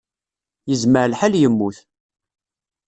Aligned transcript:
Yezmer 0.69 1.05
lḥal 1.11 1.33
yemmut. 1.41 1.77